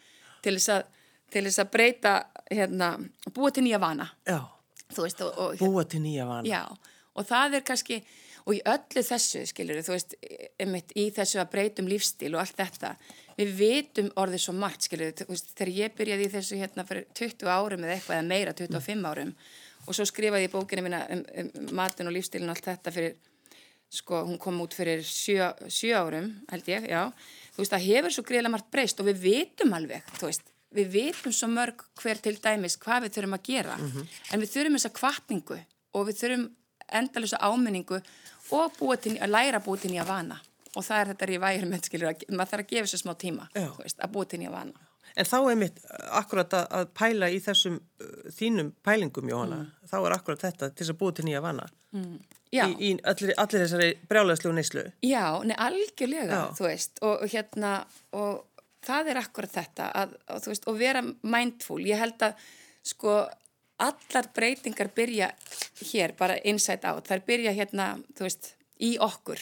[0.47, 0.87] til þess að
[1.33, 2.17] til þess að breyta
[2.51, 2.95] hérna,
[3.35, 4.11] búa til nýja vana.
[4.95, 6.47] Veist, og, og, búa til nýja vana.
[6.49, 6.63] Já,
[7.15, 8.03] og það er kannski
[8.45, 10.15] og í öllu þessu, skiljur þú veist,
[10.61, 12.93] einmitt í þessu að breytum lífstíl og allt þetta,
[13.39, 17.07] við vitum orðið svo margt, skiljur þú veist, þegar ég byrjaði í þessu hérna fyrir
[17.17, 19.33] 20 árum eða eitthvað eða meira, 25 árum
[19.85, 23.17] og svo skrifaði ég bókinu mína um, um matin og lífstílin og allt þetta fyrir,
[23.93, 27.03] sko, hún kom út fyrir 7 árum, held ég, já,
[27.57, 30.91] þú veist, það hefur svo greiðlega margt breyst og við vitum alveg, þú veist, við
[30.95, 34.07] vitum svo mörg hver til dæmis hvað við þurfum að gera, mm -hmm.
[34.33, 35.59] en við þurfum þessa kvartningu
[35.95, 36.49] og við þurfum
[36.93, 38.01] endalisa áminningu
[38.51, 40.41] og til, að læra búið til nýja vana
[40.75, 43.15] og það er þetta í væri með, skilur, að maður þarf að gefa sér smá
[43.15, 44.87] tíma veist, að búið til nýja vana.
[45.15, 45.77] En þá er mitt
[46.19, 49.91] akkurat að, að pæla í þessum uh, þínum pælingum, Jóhanna, mm.
[49.91, 51.69] þá er akkurat þetta til þess að búið til nýja vana.
[51.95, 52.17] Mm.
[52.55, 54.85] Í, í allir, allir þessari brjálæðslegu neyslu.
[55.07, 56.43] Já, nei, algjörlega, Já.
[56.59, 57.73] þú veist, og, og hérna,
[58.19, 58.43] og
[58.85, 61.81] það er akkurat þetta, að, þú veist, og vera mindful.
[61.85, 62.49] Ég held að,
[62.87, 63.20] sko,
[63.85, 65.33] allar breytingar byrja
[65.90, 69.40] hér, bara inside out, þær byrja hérna, þú veist, í okkur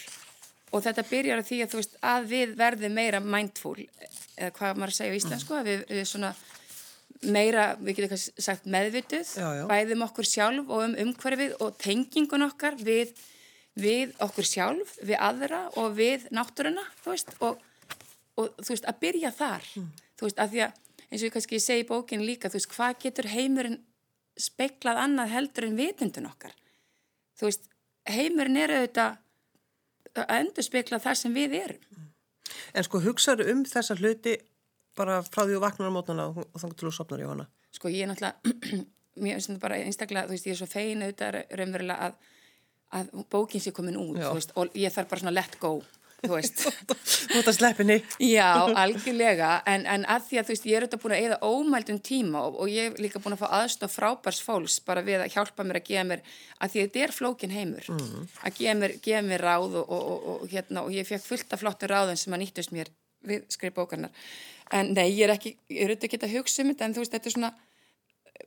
[0.72, 4.96] og þetta byrjar á því að, veist, að við verðum meira mindful eða hvað maður
[4.96, 5.66] segja í íslensku mm.
[5.68, 6.32] við, við svona
[7.22, 9.64] meira, við getum eitthvað sagt meðvituð já, já.
[9.70, 13.12] bæðum okkur sjálf og um umhverfið og tengingun okkar við,
[13.78, 17.60] við okkur sjálf, við aðra og við náttúruna veist, og,
[18.40, 19.88] og þú veist, að byrja þar mm.
[20.18, 20.80] þú veist, að því að
[21.12, 23.80] eins og ég kannski segi í bókinu líka, þú veist, hvað getur heimurinn
[24.40, 26.54] speiklað annað heldur en vitundun okkar
[27.38, 27.68] þú veist,
[28.08, 29.18] heimurinn er auðvitað
[30.20, 32.08] að endur spekla það sem við erum.
[32.76, 34.36] En sko hugsaðu um þessa hluti
[34.98, 37.46] bara frá því að vakna á mótana og þannig til þú sopnar í hana?
[37.72, 38.82] Sko ég er náttúrulega,
[39.22, 42.30] mér finnst þetta bara einstaklega, þú veist ég er svo fein auðvitað raunverulega að,
[42.98, 45.78] að bókinn sé komin út veist, og ég þarf bara svona let go
[46.22, 46.64] þú veist.
[47.42, 48.48] Að sleppinni Já,
[48.82, 52.00] algjörlega, en, en að því að þú veist ég er auðvitað búin að eða ómældum
[52.06, 55.36] tíma og, og ég er líka búin að fá aðstof frábærs fólks bara við að
[55.36, 56.24] hjálpa mér að gefa mér
[56.62, 57.92] að því að þetta er flókin heimur.
[57.92, 58.30] Mm.
[58.42, 61.90] Að gefa mér, gefa mér ráð og, og, hérna, og ég fekk fullt af flottu
[61.90, 62.92] ráðum sem að nýttust mér
[63.26, 64.10] við skrif bókarnar
[64.72, 67.04] en nei, ég er ekki, ég er auðvitað ekki að hugsa um þetta en þú
[67.04, 67.52] veist, þetta er svona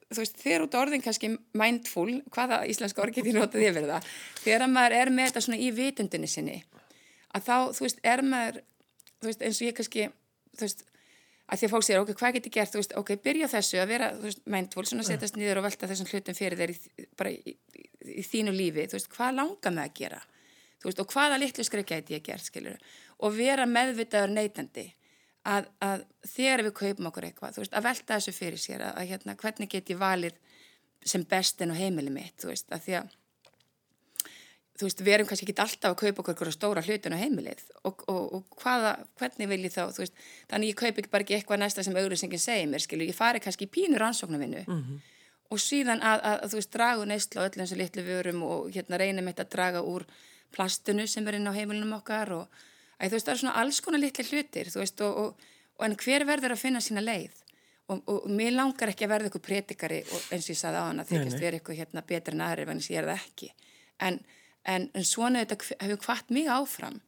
[0.09, 4.09] þú veist, þér út á orðin kannski mindful, hvaða íslenska orð getur notað yfir það,
[4.41, 6.57] þegar maður er með þetta svona í vitundinni sinni
[7.35, 8.61] að þá, þú veist, er maður
[9.21, 10.07] þú veist, eins og ég kannski
[10.55, 10.85] þú veist,
[11.45, 12.73] að því að fólk sér, ok, hvað getur gert?
[12.73, 15.89] Þú veist, ok, byrja þessu að vera, þú veist, mindful svona setjast niður og velta
[15.91, 17.83] þessum hlutum fyrir þeir í, bara í, í,
[18.15, 18.87] í þínu lífi.
[18.89, 20.21] Þú veist, hvað langar með að gera?
[20.81, 22.79] Þú veist, og hvaða litlu skreik gæti ég gert, skilur
[23.25, 24.85] og vera meðvitaður neytandi
[25.47, 28.97] að, að þegar við kaupum okkur eitthvað, þú veist, að velta þessu fyrir sér að,
[28.99, 30.41] að hérna, hvernig get ég valið
[31.05, 33.13] sem bestin og heimili mitt, þú veist, að því að
[34.75, 37.63] þú veist, við erum kannski ekki alltaf að kaupa okkur stóra hlutin á heimilið.
[37.87, 41.25] Og, og, og hvaða, hvernig vil ég þá, þú veist, þannig ég kaup ekki bara
[41.25, 44.81] ekki eitthvað næsta sem auðvilsingin segir mér, skilju, ég fari kannski í pínur ansóknarvinnu mm
[44.81, 44.99] -hmm.
[45.55, 48.71] og síðan að, að, að, þú veist, dragu neistla á öllum sem litlu vörum og
[48.75, 50.05] hérna reynum þetta að draga úr
[50.51, 52.47] plastinu sem er inn á heimilunum okkar og
[52.99, 55.35] að, þú veist, það er svona alls konar litli hlutir, þú veist, og,
[55.77, 57.31] og en hver verður að finna sína leið?
[57.87, 60.89] Og, og mér langar ekki að verða eitthvað prétikari og eins og ég saði á
[60.89, 63.49] hana, þykist verið eitthvað hérna betur en aðri, en ég er það ekki.
[63.99, 64.19] En
[64.65, 66.99] en, en svona þetta hefur hvart mig áfram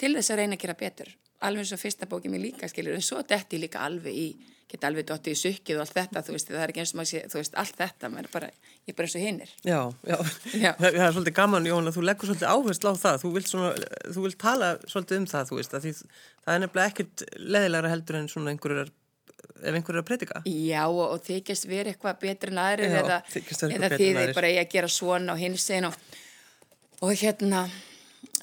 [0.00, 1.10] til þess að reyna að gera betur.
[1.40, 4.28] Alveg eins og fyrsta bókið mér líka skilur en svo detti ég líka alveg í
[4.70, 6.98] geta alveg dotti í sukkið og allt þetta þú veist það er ekki eins og
[7.00, 8.50] maður sé, þú veist allt þetta er bara,
[8.86, 10.16] ég er bara eins og hinnir Já, já,
[10.52, 10.70] já.
[10.80, 13.18] Það, er svolítið gaman Jón að þú leggur svolítið áherslu á það.
[13.24, 15.94] Þú vilt, svona, þú vilt tala svolítið um það þú veist því,
[16.44, 18.94] það er nefnilega ekkert leðilegra heldur en svona einhverjur
[19.60, 23.20] ef einhverju er að breytika Já og, og þykist verið eitthvað betur en aðri eða,
[23.34, 25.96] eða því þið bara ég að gera svona og hins einn og
[27.00, 27.68] og hérna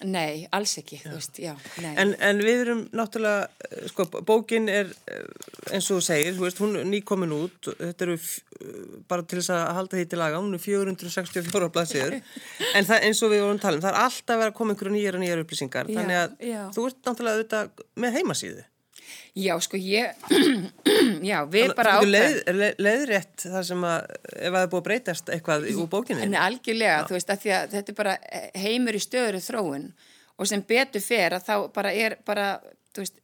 [0.05, 1.07] Nei, alls ekki, já.
[1.07, 1.93] þú veist, já, nei.
[1.97, 3.47] En, en við erum náttúrulega,
[3.89, 4.91] sko, bókin er,
[5.73, 8.17] eins og þú segir, þú veist, hún er nýkomin út, þetta eru,
[9.09, 12.19] bara til þess að halda því til laga, hún er 464 blaðsíður,
[12.77, 14.95] en það, eins og við vorum tala um, það er alltaf verið að koma einhverju
[14.99, 18.67] nýjar og nýjar upplýsingar, já, þannig að þú ert náttúrulega auðvitað með heimasíðu.
[19.35, 20.27] Já, sko, ég,
[21.29, 22.13] já, við bara ákveð.
[22.13, 26.25] Leið, leið, leiðrétt það sem að, ef það er búið að breytast eitthvað úr bókinni?
[26.25, 27.07] En algjörlega, já.
[27.09, 28.17] þú veist, að þetta er bara
[28.57, 29.87] heimur í stöður þróun
[30.37, 32.49] og sem betur fer að þá bara er bara,
[32.93, 33.21] þú veist,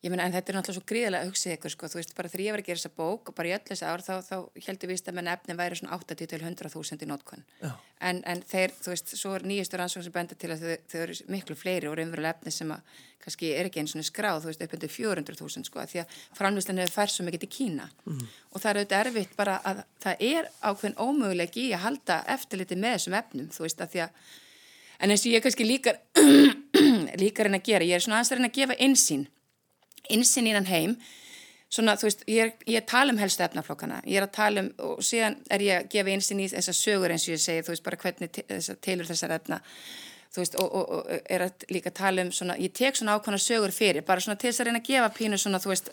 [0.00, 2.28] Ég meina en þetta er náttúrulega svo gríðilega að hugsa ykkur sko, þú veist bara
[2.32, 4.36] þegar ég var að gera þessa bók og bara í öll þessi ár þá, þá
[4.64, 9.12] heldur við að menn efni væri svona 80-100.000 í nótkunn en, en þeir, þú veist,
[9.20, 12.32] svo er nýjastur ansvöng sem benda til að þau, þau eru miklu fleiri og raunverulega
[12.38, 15.84] efni sem að kannski er ekki eins og skráð, þú veist, upp undir 400.000 sko,
[15.90, 17.90] því að framlýslan hefur færð svo mikið til Kína.
[18.08, 18.22] Mm.
[18.54, 22.80] og það er auðvitað erfitt bara að það er ákveðin ómöguleg í að halda eftirliti
[22.80, 24.24] með þessum efnum, þú veist, að því að
[25.00, 26.00] en eins og ég kannski líkar
[27.22, 29.28] líkar en að gera, ég er svona aðstæðan að gefa einsýn
[30.08, 30.96] insinn í hann heim.
[31.70, 34.70] Svona, þú veist, ég ég að tala um helstu efnaflokkana, ég er að tala um
[34.88, 37.74] og síðan er ég að gefa insinn í þessar sögur eins og ég segi, þú
[37.74, 39.60] veist, bara hvernig þessa, tilur þessar efna.
[40.34, 43.38] Þú veist, og, og, og er að líka tala um svona, ég tek svona ákvæmna
[43.42, 45.92] sögur fyrir, bara svona til þess að reyna að gefa pínu svona, þú veist,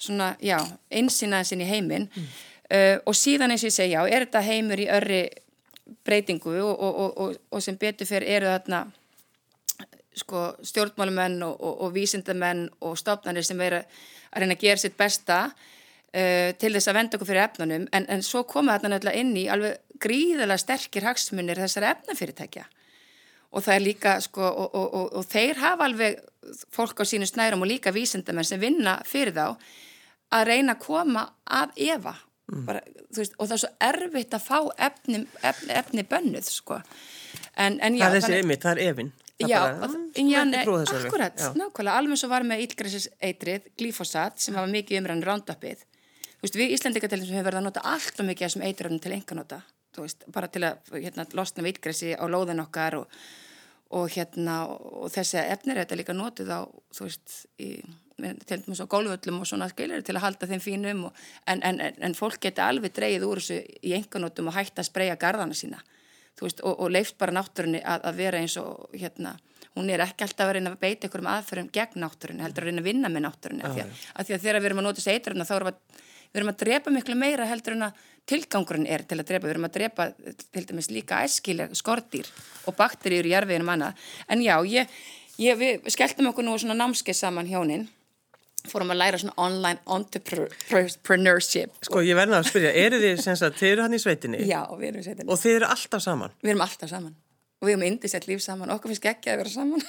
[0.00, 0.56] svona, já,
[0.88, 2.08] einsýnaðins inn í heiminn.
[2.08, 2.32] Mm.
[2.72, 5.22] uh, og síðan eins og ég segja, já, er þetta heimur í örri
[6.04, 8.86] breytingu og, og sem betur fyrir eru þarna
[10.18, 16.50] sko stjórnmálumenn og vísindamenn og stofnarnir sem eru að reyna að gera sitt besta uh,
[16.60, 17.86] til þess að venda okkur fyrir efnunum.
[17.92, 22.66] En, en svo koma þarna náttúrulega inn í alveg gríðilega sterkir hagsmunir þessar efnafyrirtækja.
[23.48, 26.18] Og það er líka sko og, og, og, og þeir hafa alveg
[26.74, 29.46] fólk á sínu snærum og líka vísindamenn sem vinna fyrir þá
[30.36, 32.12] að reyna að koma að Eva
[32.52, 32.66] mm.
[32.68, 32.82] Bara,
[33.16, 36.82] veist, og það er svo erfitt að fá efni, efni, efni bönnuð sko.
[37.56, 40.44] En, en já, það er þessi einmitt, það er Evin það já, bara, mm, já,
[40.44, 41.50] ne, akkurat, já.
[41.54, 46.74] nákvæmlega alveg svo var með ílgræsiseitrið glífosat sem hafa mikið umræðan rándapið þú veist, við
[46.76, 49.14] Íslandika til þess að við verðum að nota allt og mikið af þessum eitröfnum til
[49.16, 49.60] enganóta
[49.98, 53.16] veist, bara til að hérna, losna við ílgræsi á lóðan okkar og,
[53.94, 57.72] og hérna og þessi efnir þetta líka notið á þú veist, í
[58.18, 61.78] til dæmis á gólvöllum og svona skilir til að halda þeim fínum og, en, en,
[61.78, 65.78] en fólk geta alveg dreyið úr þessu í enganótum og hægt að spreja gardana sína
[66.46, 69.34] veist, og, og leift bara náttúrunni að, að vera eins og hérna,
[69.76, 72.70] hún er ekki alltaf að reyna að beita ykkur um aðferðum gegn náttúrunni, heldur að
[72.70, 73.88] reyna að vinna með náttúrunni af því,
[74.28, 75.82] því að þegar við erum að nota þessu eitrarna þá erum við,
[76.28, 79.54] við erum að drepa miklu meira heldur en að tilgangurinn er til að drepa, við
[79.54, 80.08] erum að drepa
[80.52, 82.28] til dæmis líka æskileg skordýr
[82.68, 84.02] og bakteríur í jarfiðinum annað.
[84.28, 84.98] En já, ég,
[85.40, 87.86] ég, við skelltum okkur nú svona námskeið saman hjóninn
[88.72, 92.02] fórum að læra svona online entrepreneurship Sko.
[92.04, 94.42] Ég verði að spyrja, eru þið sem sagt, þið eru hann í sveitinni?
[94.48, 95.30] Já, við erum í sveitinni.
[95.32, 96.36] Og þið eru alltaf saman?
[96.42, 97.16] Við erum alltaf saman.
[97.58, 99.82] Og við erum indisett líf saman, okkur finnst ekki að vera saman.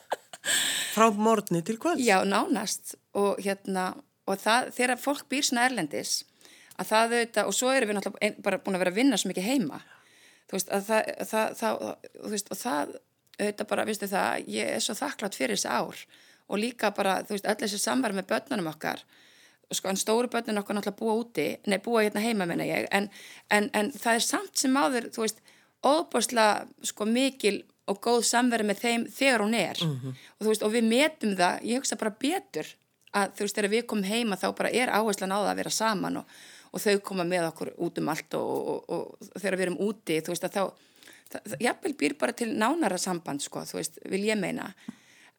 [0.94, 2.02] Frá morgunni til kvöld?
[2.04, 2.94] Já, nánast.
[3.18, 3.88] Og hérna,
[4.28, 6.20] og það, þegar fólk býr svona erlendis
[6.78, 9.30] að það auðvitað, og svo erum við náttúrulega bara búin að vera að vinna svo
[9.30, 9.80] mikið heima.
[10.50, 11.82] Þú veist, að það, það, það
[12.18, 12.94] þú veist, og það
[13.38, 16.04] auðvitað bara, viðstu það, ég er svo þakklátt fyrir þessi ár
[16.48, 19.04] og líka bara, þú veist, öll þessi samverð með börnunum okkar
[19.72, 23.08] sko, en stóru börnun okkar náttúrulega búa úti nei, búa hérna heima, menna ég en,
[23.50, 25.40] en, en það er samt sem áður, þú veist
[25.84, 30.16] óbúrslega, sko, mikil og góð samverð með þeim þegar hún er mm -hmm.
[30.38, 32.66] og þú veist, og við metum það ég hugsa bara betur
[33.12, 35.70] að þú veist, þegar við komum heima þá bara er áherslan á það að vera
[35.70, 36.24] saman og,
[36.72, 40.20] og þau koma með okkur út um allt og, og, og þegar við erum úti,
[40.20, 40.72] þú veist, að þá
[41.60, 44.74] jafnvel býr bara til nánara samband, sko, þú veist, vil ég meina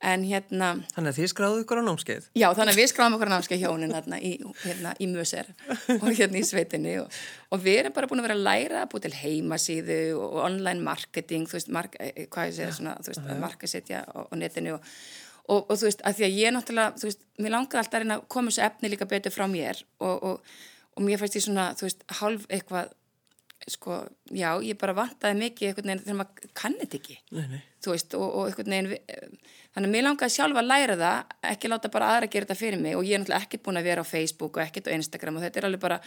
[0.04, 2.28] en hérna Þannig að þið skráðu ykkur á námskeið?
[2.36, 4.32] Já, þannig að við skráðum ykkur á námskeið hjónin hérna í,
[4.64, 5.52] hérna, í Möser
[5.96, 7.20] og hérna í sveitinni og,
[7.56, 10.84] og við erum bara búin að vera að læra að búið til heimasíðu og online
[10.86, 14.34] marketing þú veist, mark, eh, eh, hvað ég segja svona, þú veist, markasetja á, á
[14.36, 14.92] netinu og,
[15.48, 18.06] og, og þú veist, að því að ég náttúrulega þú veist, mér langaði alltaf að
[18.06, 21.88] reyna að koma þessu efni líka betur frá mér og mér fannst ég svona, þú
[21.88, 22.94] veist, hálf eitthvað
[23.70, 27.16] sko, já, ég bara vantaði mikið einhvern veginn þegar maður kannit ekki.
[27.34, 27.62] Nei, nei.
[27.82, 29.40] þú veist, og, og einhvern veginn
[29.76, 32.60] þannig að mér langaði sjálfa að læra það ekki láta bara aðra að gera þetta
[32.60, 32.94] fyrir mig.
[32.96, 35.46] Og ég er náttúrulega ekkert búin að vera á Facebook og ekkert á Instagram og
[35.46, 35.98] þetta er alveg bara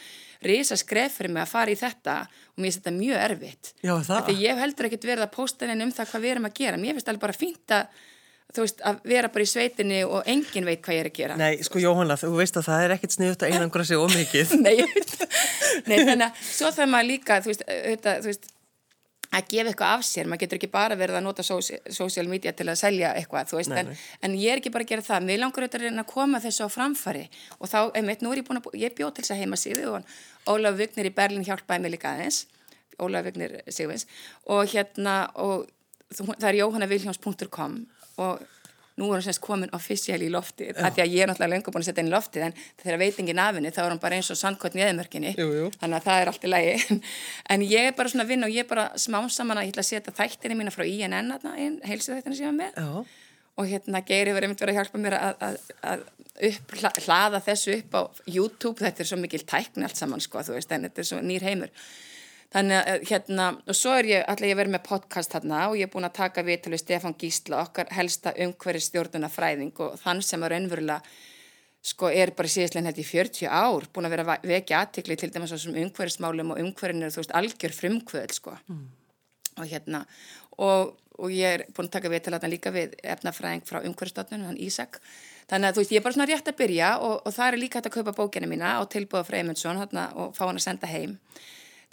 [0.48, 3.72] risa skref fyrir mig að fara í þetta og mér finnst þetta mjög erfitt.
[3.82, 6.56] Já, því ég heldur ekkert verið að posta henni um það hvað við erum að
[6.62, 8.06] gera, mér finnst alveg bara fínt að
[8.54, 11.38] þú veist, að vera bara í sveitinni og engin veit hvað ég er að gera.
[11.40, 14.54] Nei, sko Jóhanna, þú veist að það er ekkert sniðut að einangra sig ómikið.
[14.66, 14.76] Nei,
[15.88, 18.48] Nei, þannig að svo þarf maður líka, þú veist, auðvitað, þú veist,
[19.28, 22.64] að gefa eitthvað af sér, maður getur ekki bara verið að nota social media til
[22.72, 23.98] að selja eitthvað, þú veist, nei, nei.
[24.22, 26.12] En, en ég er ekki bara að gera það, mér langar auðvitað að reyna að
[26.14, 27.24] koma þessu á framfari
[27.58, 29.90] og þá, einmitt, nú er ég búin að, ég bjóð til þess að heima síðu
[29.98, 30.14] og
[30.48, 32.46] Ólaf Vignir í Berlin hjálpaði mig líka aðeins,
[32.96, 34.08] Ólaf Vignir Sigvins
[34.48, 35.68] og hérna, og
[36.16, 37.76] það er jóhannavilhjáms.com
[38.18, 38.46] og
[38.98, 41.74] nú er hann semst komin official í loftið, af því að ég er náttúrulega lengur
[41.74, 44.30] búin að setja inn í loftið, en þegar veitingin afinni þá er hann bara eins
[44.34, 47.00] og sandkotn í eðmörkinni þannig að það er allt í lagi.
[47.54, 49.72] En ég er bara svona að vinna og ég er bara smá saman að ég
[49.72, 52.82] ætla að setja þættinni mína frá INN heilsu þættinni sem ég var með.
[52.82, 53.06] Já.
[53.58, 55.56] og hérna Geiri verið einmitt verið að hjálpa mér að, að,
[55.92, 56.04] að
[56.48, 56.74] upp,
[57.06, 60.86] hlaða þessu upp á YouTube, þetta er svo mikil tækni allt saman sko, veist, en
[60.86, 61.72] þetta er svo nýr heimur
[62.48, 65.74] Þannig að hérna, og svo er ég, ætla ég að vera með podcast hérna og
[65.76, 69.98] ég er búin að taka við til Stefán Gísla, okkar helsta umhverju stjórnuna fræðing og
[70.00, 71.02] þann sem er raunverulega,
[71.90, 75.52] sko, er bara síðastlega hérna í 40 ár, búin að vera vekja aðtikli til dæmis
[75.52, 78.56] á umhverjusmálum og umhverjun er þú veist algjör frumkvöld, sko.
[78.72, 78.88] Mm.
[79.58, 80.00] Og hérna,
[80.56, 84.48] og, og ég er búin að taka við til hérna líka við efnafræðing frá umhverjustofnunum,
[84.48, 85.02] hann Ísak.
[85.52, 87.60] Þannig að þú veist, ég er bara svona rétt að byrja og, og það er
[87.60, 90.88] líka hægt að kaupa bókina mína á tilbúða frá Eymundsson og fá hann að senda
[90.88, 91.16] heim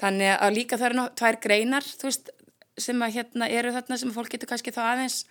[0.02, 2.30] þannig að líka það eru tvær greinar veist,
[2.78, 5.24] sem að hérna eru þarna sem fólk getur kannski þá aðeins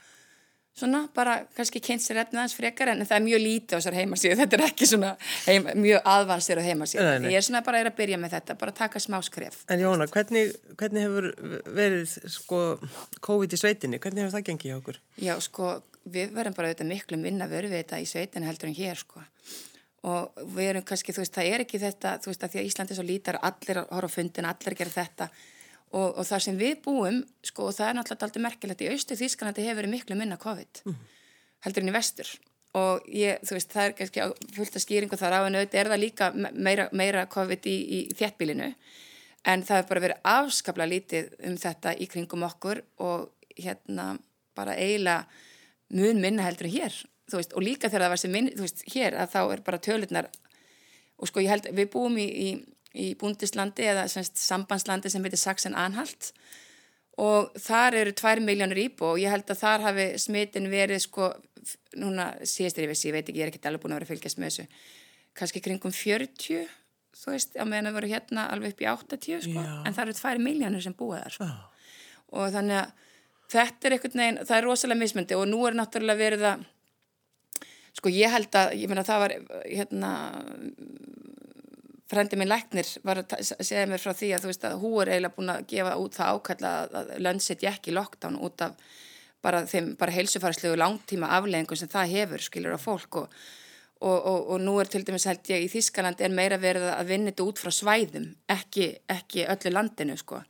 [0.74, 3.96] svona bara kannski kynnt sér efnið hans frekar en það er mjög lítið á þessar
[4.00, 5.10] heimasíðu þetta er ekki svona
[5.46, 7.28] heim, mjög aðvansir á heimasíðu Nei, nei.
[7.30, 10.08] ég er svona bara er að byrja með þetta bara taka smá skref En Jóna,
[10.10, 11.28] hvernig, hvernig hefur
[11.78, 12.62] verið sko
[13.28, 14.02] COVID í sveitinni?
[14.02, 14.98] Hvernig hefur það gengið hjá okkur?
[15.28, 15.70] Já, sko,
[16.10, 19.22] við verðum bara auðvitað miklu minna vörðu við þetta í sveitinu heldur en hér, sko.
[20.04, 22.66] Og við erum kannski, þú veist, það er ekki þetta, þú veist, að því að
[22.68, 25.28] Íslandi er svo lítar, allir að horfa á fundin, allir gera þetta.
[25.94, 29.16] Og, og það sem við búum, sko, og það er náttúrulega aldrei merkilegt, í austu
[29.16, 30.82] Þýskalandi hefur verið miklu minna COVID,
[31.64, 32.34] heldur en í vestur.
[32.74, 35.90] Og ég, þú veist, það er kannski fullt af skýringu þar á en auðvitað er
[35.92, 38.72] það líka meira, meira COVID í, í þéttbílinu.
[39.46, 44.16] En það hefur bara verið afskaplega lítið um þetta í kringum okkur og hérna
[44.58, 45.28] bara eiginlega
[45.94, 46.96] mun minna heldur hér.
[47.30, 49.62] Þú veist, og líka þegar það var sem minn, þú veist, hér að þá er
[49.64, 50.28] bara tölurnar
[51.16, 52.48] og sko ég held, við búum í, í,
[53.00, 56.32] í búndislandi eða semst sambandslandi sem heitir Saxen-Anhalt
[57.22, 61.30] og þar eru tvær miljónur íbú og ég held að þar hafi smitin verið sko,
[62.00, 64.14] núna síðastir ég vissi, ég veit ekki, ég er ekki alveg búin að vera að
[64.14, 64.66] fylgjast með þessu,
[65.38, 66.66] kannski kringum 40,
[67.22, 69.74] þú veist, á meðan það voru hérna alveg upp í 80 sko, Já.
[69.86, 71.50] en það eru tvær miljónur sem búa þar sko.
[72.34, 73.10] Og þannig að
[73.54, 76.64] þetta er einhvern veginn, það er rosalega mismyndi og nú er náttúrulega verið að
[77.94, 80.12] sko ég held að, ég meina það var hérna
[82.10, 85.10] frendi minn læknir var að segja mér frá því að þú veist að hú er
[85.14, 88.76] eiginlega búin að gefa út það ákalla að, að lönd setja ekki lockdown út af
[89.44, 93.40] bara þeim bara heilsufarslegu langtíma afleggingum sem það hefur skilur á fólk og,
[94.00, 97.10] og, og, og nú er til dæmis held ég í Þískaland er meira verið að
[97.12, 100.42] vinna þetta út frá svæðum ekki, ekki öllu landinu sko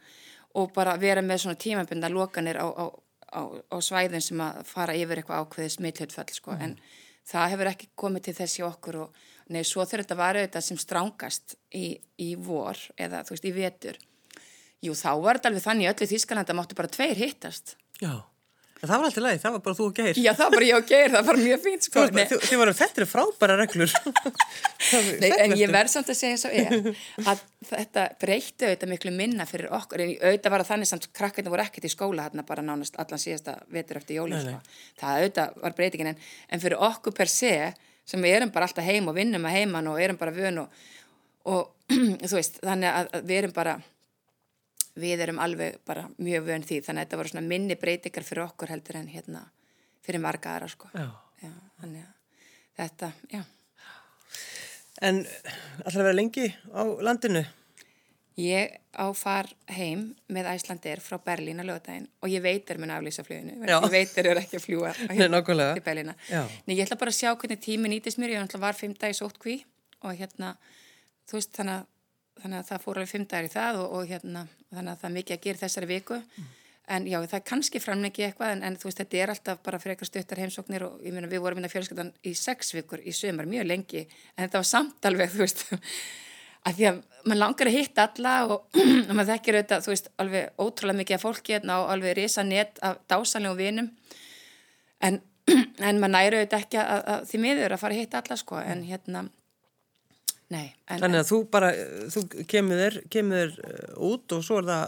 [0.55, 2.87] og bara vera með svona tímabunda lokanir á, á,
[3.35, 6.77] á, á svæðin sem að fara yfir eitthvað ákveðið smitthjöldfell sko en
[7.29, 10.81] það hefur ekki komið til þessi okkur og nei, svo þegar þetta var auðvitað sem
[10.81, 11.87] strángast í,
[12.21, 13.99] í vor eða þú veist, í vetur
[14.85, 18.25] jú, þá var þetta alveg þannig öllu Þískalanda máttu bara tveir hittast Já.
[18.83, 20.19] En það var alltaf leið, það var bara þú og Geir.
[20.21, 22.25] já, það var bara ég og Geir, það var mjög fínt Þú sko bara, Nei,
[22.33, 23.95] þið, varum þetta frábæra reglur.
[25.23, 26.91] Nei, en ég verð samt að segja svo er
[27.33, 31.65] að þetta breytti auðvitað miklu minna fyrir okkur, en auðvitað var þannig samt krakkarnir voru
[31.65, 34.61] ekkert í skóla hérna bara nánast allan síðasta vetur eftir jólum sko.
[35.01, 36.21] það auðvitað var breytingin en,
[36.53, 37.55] en fyrir okkur per se
[38.05, 40.85] sem við erum bara alltaf heim og vinnum að heiman og erum bara vön og,
[41.49, 41.73] og
[42.29, 43.79] þú veist, þannig að við erum bara
[45.01, 48.47] við erum alveg bara mjög vön því þannig að þetta voru svona minni breytingar fyrir
[48.47, 49.49] okkur heldur en hérna
[50.05, 50.91] fyrir marga aðra sko.
[50.95, 51.09] Já.
[51.43, 51.51] Já,
[51.83, 52.15] þannig að
[52.79, 53.43] þetta, já
[55.03, 55.25] En
[55.83, 57.43] alltaf vera lengi á landinu?
[58.39, 62.91] Ég á far heim með Æslandir frá Berlín að lögadaginn og ég veit er mun
[62.95, 63.23] aflýsa.
[63.27, 63.77] Já.
[63.79, 64.93] Ég veit er ekki að fljúa
[65.77, 66.15] til Berlína.
[66.67, 68.35] Nei, ég ætla bara að sjá hvernig tími nýtist mér.
[68.35, 69.61] Ég var fimm dagi sótt kví
[70.03, 70.55] og hérna,
[71.31, 71.87] þú veist, þannig að,
[72.43, 75.09] þannig að það fór alveg fimm dagir í það og, og hérna, þannig að það
[75.09, 76.21] er mikið að gera í þessari viku.
[76.95, 79.81] En já, það er kannski framlengi eitthvað en, en þú veist, þetta er alltaf bara
[79.81, 83.49] frekar stuttar heimsóknir og ég meina við vorum minna fjölskyldan í sex vikur í sömur,
[83.49, 84.03] mjög lengi,
[84.35, 85.65] en þetta var samt alveg, þú veist,
[86.69, 88.67] að því að mann langar að hitta alla og,
[89.09, 92.45] og maður þekkir auðvitað, þú veist, alveg ótrúlega mikið af fólki hérna og alveg risa
[92.45, 93.89] net af dásanlegum vinum
[95.09, 95.23] en,
[95.89, 98.61] en maður næru auðvitað ekki að, að því miður að fara að hitta alla sko,
[98.61, 99.25] en hérna
[100.53, 101.71] nei, en, Þannig að þú bara,
[102.13, 104.85] þú kemur þér, kemur þér uh, út og svo er það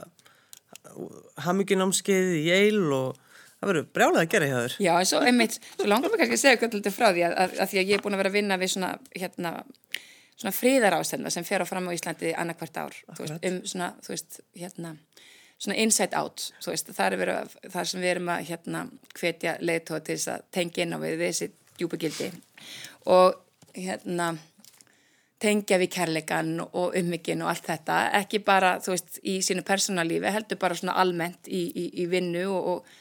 [1.47, 3.17] haminginámskeið í eil og
[3.57, 4.77] það verður brjálað að gera hjá þér.
[4.85, 7.37] Já, en svo, einmitt, svo langar mér kannski að segja hvernig þetta frá því að,
[7.43, 9.53] að, að því að ég er búin að vera að vinna við svona, hérna,
[10.37, 14.13] svona fríðarástefna sem fer á fram á Íslandi annarkvært ár, þú veist, um svona, þú
[14.13, 14.93] veist, hérna,
[15.57, 18.83] svona inside out, þú veist, það er verið að, það sem við erum að, hérna,
[19.17, 22.31] hvetja leiðtóa til þess að tengja inn á við, þessi djúpugildi
[23.17, 23.41] og,
[23.77, 24.35] hérna,
[25.43, 30.33] tengja við kærleikan og ummyggin og allt þetta, ekki bara, þú veist, í sínu persónalífi,
[30.33, 32.95] heldur bara svona almennt í, í, í vinnu og, og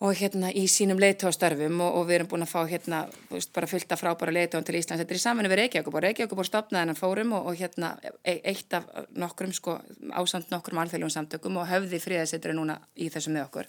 [0.00, 3.50] og hérna í sínum leiðtóastörfum og, og við erum búin að fá hérna þú veist,
[3.52, 5.02] bara fullta frábæra leiðtóðan til Íslands.
[5.02, 7.90] Þetta er í saminu við Reykjavík og Reykjavík búin stopnað hennan fórum og, og hérna
[8.24, 8.86] e eitt af
[9.20, 9.76] nokkrum sko
[10.16, 13.68] ásamt nokkrum alþjóðlum samtökum og höfði friðasettur núna í þessu með okkur.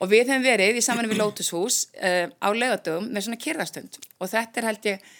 [0.00, 4.32] Og við hefum verið í saminu við Lótushús uh, á laugadögum með svona kyrðastund og
[4.32, 5.12] þetta er held ég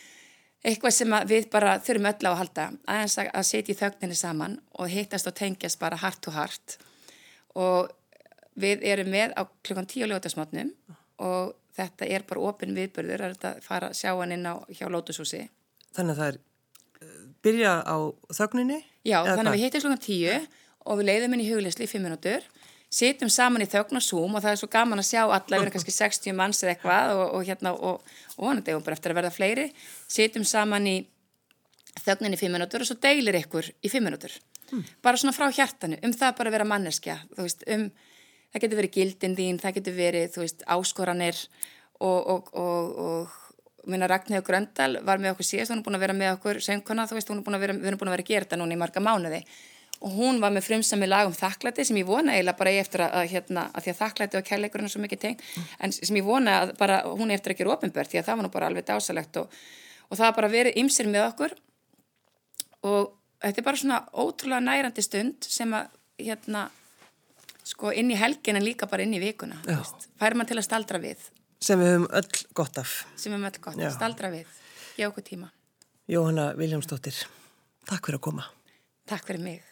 [0.62, 4.18] eitthvað sem við bara þurfum öll á að halda aðeins að, að setja í þögninni
[4.18, 6.78] saman og hittast og tengjast bara hart to hart
[7.58, 7.90] og
[8.58, 10.70] við erum með á klukkan tíu ljótasmátnum
[11.22, 14.86] og þetta er bara opin viðbörður að þetta fara að sjá hann inn á hjá
[14.92, 15.46] Lótushúsi.
[15.96, 16.38] Þannig að það er
[17.06, 17.96] uh, byrja á
[18.38, 18.80] þögninni?
[19.08, 20.34] Já, þannig að við hittum klukkan tíu
[20.82, 22.44] og við leiðum inn í hugleysli í fimm minútur,
[22.92, 24.04] sitjum saman í þögn og
[24.36, 27.12] og það er svo gaman að sjá alla, við erum kannski 60 manns eða eitthvað
[27.16, 29.66] og, og hérna og, og er degum bara eftir að verða fleiri,
[30.08, 30.96] sitjum saman í
[32.04, 34.34] þögninni í fimm minútur og svo deilir ykkur í fimm minútur.
[35.04, 37.88] Bara svona frá hjartanu, um það bara að vera manneskja, þú veist, um
[38.52, 41.40] það getur verið gildin þín, það getur verið, þú veist, áskoranir
[42.00, 46.04] og, og, og, og minna Ragnhjóð Gröndal var með okkur síðast, hún er búin að
[46.06, 48.16] vera með okkur söngkona, þú veist, hún er búin að vera, við erum búin að
[48.16, 49.40] vera að gera þetta núna í marga mánuði
[50.02, 53.14] og hún var með frumsami lag um þakklæti sem ég vona eiginlega bara eftir að,
[53.20, 55.42] að hérna, að því að þakklæti og kærleikurinn er svo mikið teng,
[55.78, 58.40] en sem ég vona að bara hún er eftir að gera ofinbörð því að það
[58.40, 59.58] var nú bara alveg dásalegt og,
[60.08, 61.56] og það har bara verið ymsir með okkur.
[62.90, 63.12] Og
[63.44, 66.66] þetta er bara svona ótrúlega nærandi stund sem að hérna
[67.62, 69.60] sko inn í helgin en líka bara inn í vikuna
[70.18, 71.28] fær maður til að staldra við.
[71.62, 72.96] Sem við höfum öll gott af.
[73.14, 73.92] Sem við höfum öll gott, Já.
[73.94, 74.50] staldra við
[74.96, 75.52] geða okkur tíma.
[76.10, 77.22] Jóhanna Viljámsdóttir,
[77.86, 78.48] takk fyrir að koma.
[79.06, 79.71] Takk fyrir mig